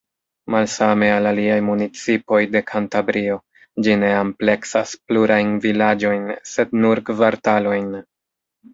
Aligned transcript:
Malsame 0.53 1.09
al 1.17 1.29
aliaj 1.31 1.57
municipoj 1.67 2.39
de 2.55 2.63
Kantabrio, 2.73 3.37
ĝi 3.87 3.95
ne 4.07 4.11
ampleksas 4.23 4.97
plurajn 5.11 5.55
vilaĝojn 5.69 6.29
sed 6.57 6.77
nur 6.83 7.07
kvartalojn. 7.13 7.91